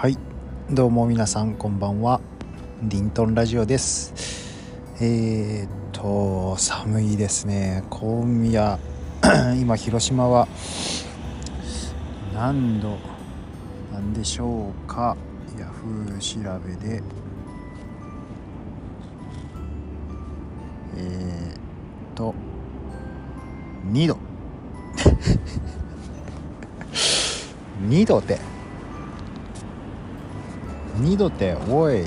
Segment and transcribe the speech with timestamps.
[0.00, 0.16] はい。
[0.70, 2.20] どうも皆さんこんばんは。
[2.84, 4.14] リントンラジオです。
[5.00, 7.82] えー、っと寒いですね。
[7.90, 8.78] 今夜
[9.60, 10.46] 今広島は
[12.32, 12.96] 何度
[13.92, 15.16] なんでしょうか。
[15.58, 17.02] ヤフー調べで。
[20.94, 21.58] えー、っ
[22.14, 22.36] と
[23.90, 24.16] 2度。
[27.88, 28.38] 2度で
[31.00, 32.04] 2度っておい。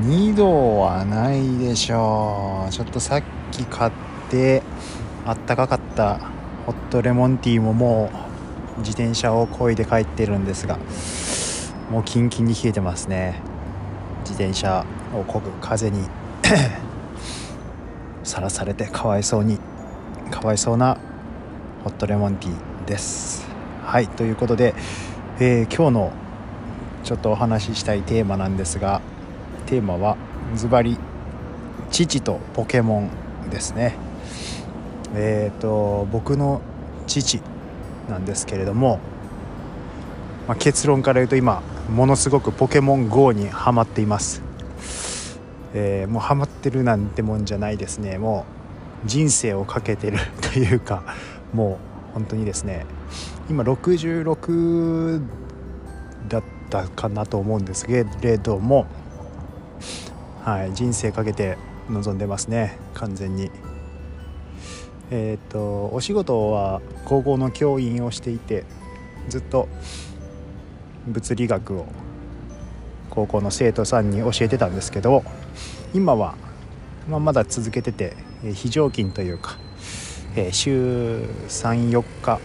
[0.00, 2.70] 2度はないでしょう。
[2.70, 3.22] ちょっとさっ
[3.52, 3.92] き買っ
[4.30, 4.62] て
[5.24, 6.18] あったかかった
[6.66, 8.10] ホットレモンティーもも
[8.76, 10.78] う自転車を漕いで帰ってるんですが
[11.90, 13.40] もうキンキンに冷えてますね。
[14.20, 16.08] 自転車を漕ぐ風に
[18.24, 19.58] さらされてかわいそうに
[20.30, 20.98] かわいそうな
[21.84, 23.46] ホットレモンティーです。
[23.84, 24.74] はいということで、
[25.38, 26.12] えー、今日の
[27.06, 29.00] ちょっとお話ししたいテーマなんですが
[29.66, 30.16] テーマは
[30.56, 30.98] ズバリ
[31.88, 33.08] 父とポケモ
[33.46, 33.94] ンですね。
[35.14, 36.60] えっ、ー、と僕の
[37.06, 37.40] 父
[38.10, 38.98] なんですけれども、
[40.48, 44.42] まあ、結論から言うと今ものすごくポケモン GO にはまっています、
[45.74, 48.18] えー、もうハマってるなんてもんじゃないですね。
[48.18, 48.46] も
[49.04, 51.04] う人生をかけてるというか
[51.52, 51.78] も
[52.10, 52.84] う本当にですね。
[53.48, 55.22] 今66
[56.28, 58.86] だったかなと思うんですけれども、
[60.44, 61.56] はい、人生かけて
[61.88, 63.50] 臨んでますね完全に。
[65.10, 68.64] えっ、ー、とお仕事は高校の教員をしていて
[69.28, 69.68] ずっと
[71.06, 71.86] 物理学を
[73.10, 75.22] 高校の生徒さんに教えてたんですけど
[75.94, 76.34] 今は、
[77.08, 78.16] まあ、まだ続けてて
[78.54, 79.56] 非常勤というか、
[80.34, 82.40] えー、週34日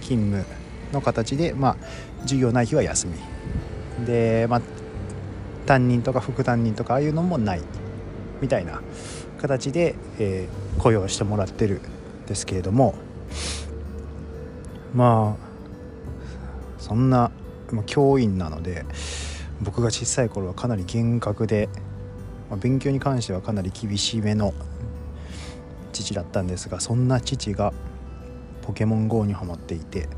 [0.00, 0.44] 勤務
[0.92, 1.76] の形で、まあ、
[2.22, 4.06] 授業ない日は休み。
[4.06, 4.62] で、まあ、
[5.66, 7.62] 担任とか副担任とかああいうのもない
[8.40, 8.80] みたいな
[9.40, 11.80] 形で、えー、雇用してもらってる
[12.24, 12.94] んですけれども。
[14.94, 15.52] まあ
[16.78, 17.30] そんな、
[17.86, 18.84] 教員なので
[19.62, 21.70] 僕が小さい頃はかなり厳格で、
[22.50, 24.52] まあ、勉強に関してはかなり厳しめの
[25.90, 27.72] 父だったんですがそんな父が
[28.60, 30.10] ポケモン GO にはまっていて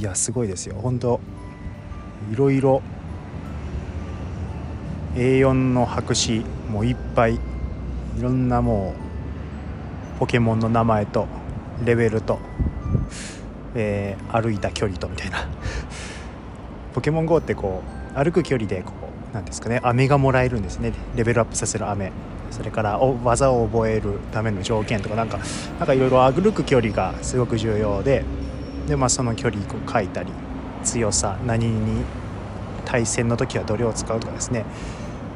[0.00, 0.76] いやすごいですよ。
[0.76, 1.20] 本当
[2.32, 2.80] いろいろ
[5.14, 6.40] A4 の白紙
[6.70, 7.38] もういっぱいい
[8.18, 8.94] ろんなも
[10.16, 11.26] うポケモンの名前と
[11.84, 12.38] レベルと、
[13.74, 15.46] えー、歩いた距離とみたいな。
[16.94, 17.82] ポケモン GO ってこ
[18.16, 18.92] う歩く距離でこ
[19.32, 20.94] うなんですかね飴がもらえるんですね。
[21.14, 22.10] レベルアップさせる飴。
[22.50, 25.38] それから技を覚えるための条件とかなんか
[25.78, 28.24] なんかいろいろ歩く距離がすごく重要で
[28.90, 30.32] で、まあ、その距離を書いたり
[30.82, 32.04] 強さ何に
[32.84, 34.64] 対戦の時はどれを使うとかですね、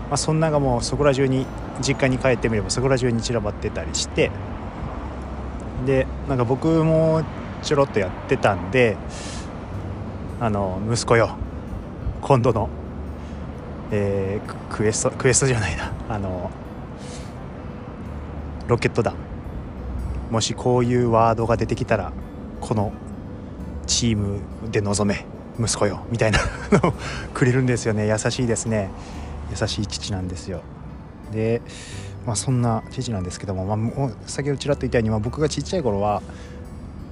[0.09, 1.47] まあ、そんながもうそこら中に
[1.81, 4.31] 実家に帰ってみればそこら中に散らばってたりして。
[5.87, 7.23] でなんか僕も
[7.63, 8.97] ちょろっとやってたんで
[10.41, 11.37] あの息子よ
[12.23, 12.71] 今度の、
[13.91, 16.51] えー、クエストクエストじゃないなあの
[18.67, 19.15] ロケット弾。
[20.31, 22.13] もしこういうワードが出てきたら
[22.63, 22.95] この
[23.85, 24.41] チーム
[24.71, 25.27] で臨め
[25.59, 26.41] 息子よみたいな
[26.73, 26.93] のを
[27.33, 28.09] くれるんですよね。
[28.09, 28.91] 優しいですね。
[29.51, 30.63] 優しい父なんですよ。
[31.33, 31.63] で、
[32.27, 36.23] まあ、そんな父なんですけども、まあ、もう先ほどちらっと言ったように、まあ、僕がちっちゃい頃は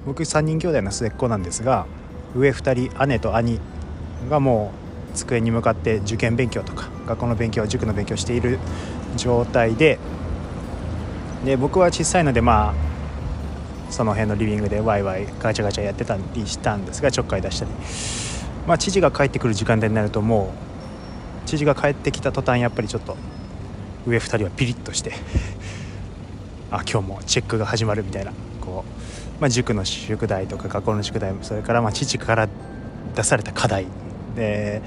[0.05, 1.85] 僕3人兄弟の末っ子なんですが
[2.35, 3.59] 上2人姉と兄
[4.29, 4.71] がも
[5.13, 8.59] う机に向かって受験勉強とか学校の勉強塾の勉強している
[9.15, 9.99] 状態で
[11.45, 12.92] で僕は小さいのでまあ
[13.93, 17.71] その辺のリビングでワイワイガチャガチャやってたりしたんですがちょっかい出したり、
[18.67, 20.51] まあ、知事が帰ってくる時間帯になるとも
[21.45, 23.15] う知事が帰ってきた途端やっぱりちょっと
[24.07, 25.13] 上2人はピリッとして
[26.71, 28.83] あ今日もチェックが始まるみたいなこ
[29.37, 32.49] う、まあ、塾の宿題とか学校の宿題それからまあ父から
[33.15, 33.85] 出された課題
[34.35, 34.81] で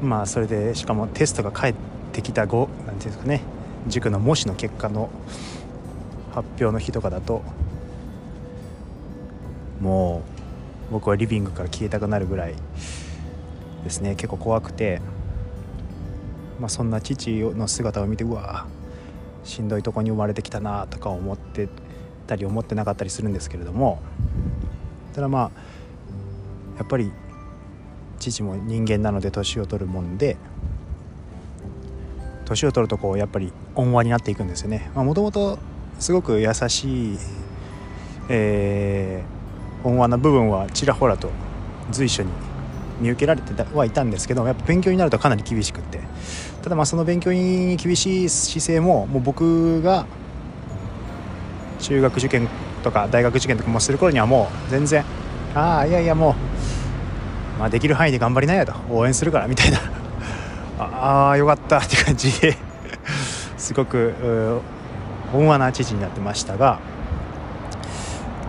[0.00, 1.74] まあそれでしかもテストが返っ
[2.12, 3.40] てきた後なんていうんですかね
[3.88, 5.10] 塾の模試の結果の
[6.32, 7.42] 発表の日とかだと
[9.82, 10.22] も
[10.90, 12.54] う僕はリビングから消えたくなるぐらい
[13.84, 14.14] ですね。
[14.14, 15.00] 結構怖くて、
[16.60, 18.66] まあ、そんな父の姿を見てうわ
[19.44, 21.68] しんどいとこに生まれてきたなとか思って
[22.26, 24.00] たり思ってなかったりするんですけれども。
[25.14, 25.50] ただまあ
[26.78, 27.12] やっぱり
[28.18, 30.36] 父も人間なので年を取るもんで
[32.44, 34.90] 年を取るとこうやっぱり温和になっていくんですよね。
[34.94, 35.58] もともと
[35.98, 37.18] すごく優しい、
[38.28, 39.41] えー、
[39.84, 41.30] 温和な部分はちらほらと
[41.90, 42.30] 随所に
[43.00, 46.00] 見受けられてはいたんですけどやっぱ勉強になるとかなり厳しくって。
[46.62, 50.06] ただまあその勉強に厳しい姿勢ももう僕が
[51.80, 52.48] 中学受験
[52.84, 55.04] とか大学受験とかもする頃にはもう全然
[55.54, 56.36] ああいやいやも
[57.56, 58.72] う、まあ、できる範囲で頑張りなよと。
[58.90, 59.78] 応援するからみたいな。
[60.78, 62.56] ああよかったって感じで。
[63.58, 64.62] すごく
[65.34, 66.78] 温和な父になってましたが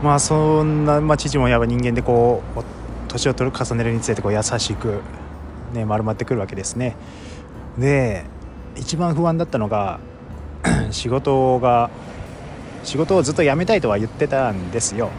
[0.04, 2.64] まあそんな、まあ、父もやっぱ人間でこう
[3.08, 5.02] 年を取る重ねるにつれてこう優しく、
[5.74, 6.96] ね、丸まってくるわけですね。
[7.78, 8.26] で
[8.76, 10.00] 一番不安だったのが
[10.92, 11.90] 仕事が
[12.84, 15.10] 仕事をずっと辞めたいとは言ってたんですよ、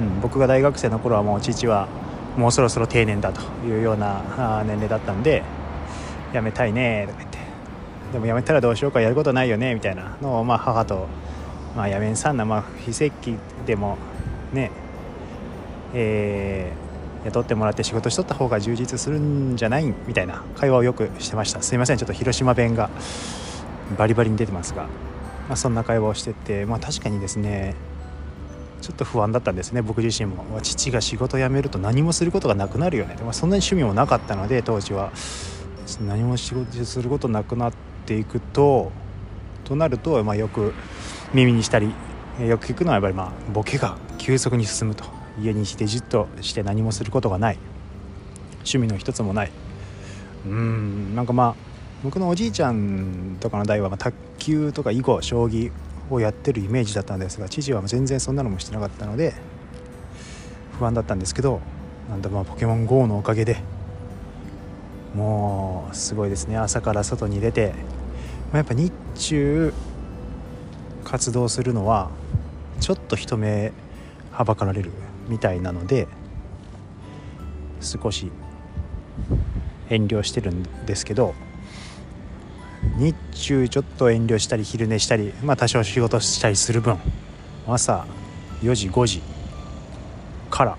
[0.00, 1.88] うん、僕が大学生の頃はもう父は
[2.36, 5.42] もうそろそろ定年だというような年齢だったんで
[6.32, 7.38] 辞めたいねとか言って
[8.12, 11.08] でも辞めたらどうしようかやることないよねみたいなのをまあ母と、
[11.78, 13.96] まあ、辞めんさんな、まあ、非正規でも
[14.52, 14.72] ね
[15.94, 19.94] えー、雇ってもらって仕事しとった方が充実するんじゃない？
[20.06, 21.62] みたいな会話をよくしてました。
[21.62, 22.90] すいませんちょっと広島弁が
[23.96, 24.82] バリバリに出てますが。
[25.48, 27.74] まあ、そんな会話をしてて、まあ、確かにですね
[28.82, 30.44] ちょっと不安だったんですね僕自身も。
[30.60, 35.12] 父が仕事辞めると何もすることがなくなるよね、まあ、そんなに趣味もなかったので当時は。
[36.06, 37.72] 何も仕事することなくなっ
[38.04, 38.92] ていくと
[39.64, 40.74] となると、まあ、よく
[41.34, 41.92] 耳にしたり
[42.40, 45.04] よく聞くのはやっぱりまあボケが急速に進むと
[45.40, 47.58] 家にしてじっとして何もすることがない。
[48.58, 49.50] 趣味の一つもない。
[50.46, 51.54] うんなんかまあ
[52.02, 55.72] 僕のおじいちゃんとかの代は卓球とか囲碁将棋
[56.10, 59.34] をやってるイメージだったんですが父は全然そんなのもしてなかったので
[60.78, 61.60] 不安だったんですけど
[62.08, 63.58] なんだまあポケモン GO のおかげで
[65.14, 66.56] もうすごいですね。
[66.56, 67.72] 朝から外に出て、
[68.52, 69.72] まあ、やっぱ日中
[71.08, 72.10] 活動するのは
[72.80, 73.72] ちょっと人目
[74.30, 74.90] はばかられる
[75.28, 76.06] みたいなので
[77.80, 78.30] 少し
[79.88, 81.34] 遠慮してるんですけど
[82.98, 86.98] 日中ちょっと遠慮したり昼寝したり、まあ、多少仕事したりする分
[87.66, 88.06] 朝
[88.60, 89.22] 4時5時
[90.50, 90.76] から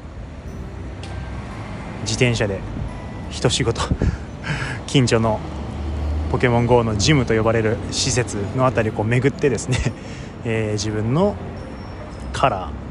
[2.01, 2.59] 自転車で
[3.31, 3.81] 一仕事
[4.85, 5.39] 近所の
[6.31, 9.77] ポケモン GO のジムと呼ばれる施設の辺りをこう巡ってですね、
[10.45, 11.35] えー、自分の
[12.33, 12.89] カラー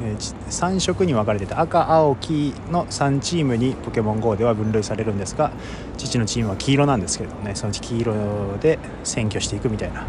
[0.00, 5.50] え3色に分かれてて赤青黄の3チームにポケモン GO では分類されるんですが
[5.96, 8.14] 父のチームは黄色なんですけどもねその黄色
[8.60, 10.06] で占拠していくみたいな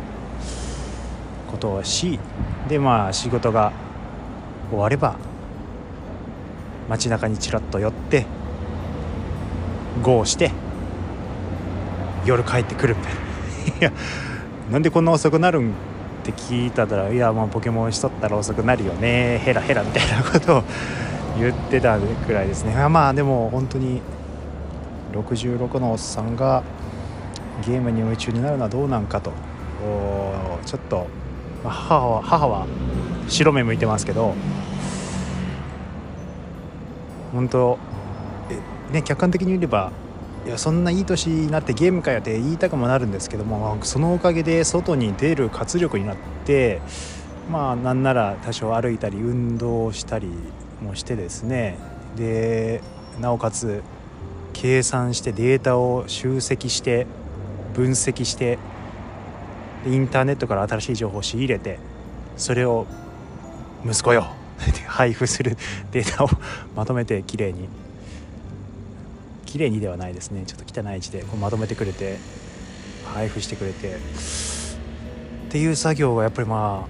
[1.52, 2.20] ことをし
[2.68, 3.74] でまあ仕事が
[4.70, 5.16] 終われば
[6.88, 8.28] 街中にちらっと寄って
[10.04, 10.52] GO して
[12.30, 13.20] 夜帰ってくるみたいな。
[13.80, 13.92] いや
[14.72, 15.70] なんでこんな遅くなるん？
[15.70, 15.74] っ
[16.24, 19.40] て聞いたら「いやもうポケモンしとったら遅くなるよね。
[19.44, 20.64] ヘラヘラ」みたいなことを
[21.40, 22.76] 言ってたくらいですね。
[22.90, 24.02] まあでも本当に
[25.14, 26.64] 66のおっさんが
[27.66, 29.32] ゲームに夢中になるのはどうなんかと。
[30.66, 31.08] ちょっと、
[31.64, 32.66] 母は母は
[33.28, 34.34] 白目向いてますけど。
[37.34, 37.78] 本当
[38.92, 39.92] ね客観的に見れば
[40.50, 46.82] いやそんないい年になってゲームかよって言いたくもなるんですけどもそのおかげで外に出る活力になって
[47.52, 50.28] まあなんなら多少歩いたり運動したり
[50.82, 51.78] もしてですね。
[52.16, 52.82] で
[53.22, 53.84] なおかつ
[54.52, 57.06] 計算してデータを集積して
[57.76, 58.58] 分析して
[59.86, 61.78] インターネットから新しい情報を仕入れて
[62.38, 62.88] それを
[63.86, 64.26] 息子よ
[64.88, 65.58] 配布する
[65.92, 66.30] データを
[66.76, 67.70] まとめてきれいに
[69.50, 70.44] 綺麗にではないですね。
[70.46, 72.18] ちょっと汚い字でこうまとめてくれて
[73.04, 73.96] 配布してくれて。
[75.50, 76.88] っていう作業がやっぱりま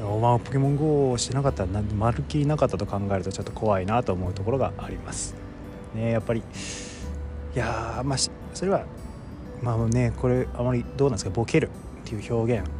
[0.00, 5.34] あお前ポケモン GO をしてなかったらまるっきりなかったと考えるとちょっと怖いなと思うところがあります。
[5.96, 6.44] ねやっぱり
[7.54, 8.18] いやまあ
[8.54, 8.86] それは
[9.60, 11.70] まあねこれあまりどうなんですかボケる
[12.04, 12.70] っていう表現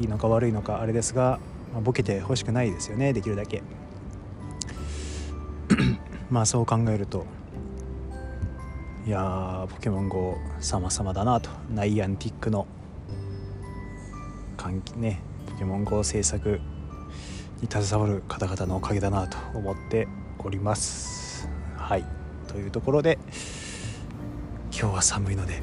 [0.00, 1.38] いいのか悪いのかあれですが、
[1.74, 3.62] まあ、ボケてほしくないですよねできるだけ。
[6.30, 7.26] まあそう考えると
[9.08, 11.48] いやポケモン GO 様々だなと。
[11.70, 12.66] ナイアンティックの
[14.58, 16.60] 関係ねポケモン GO 制作
[17.62, 20.08] に携わる方々のおかげだなと思って
[20.40, 21.48] おります。
[21.78, 22.04] はい。
[22.48, 23.18] というところで
[24.78, 25.62] 今日は寒いので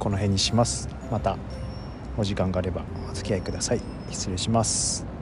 [0.00, 0.88] この辺にします。
[1.12, 1.36] また
[2.16, 3.80] お時間があればお付き合いください。
[4.10, 5.17] 失礼します。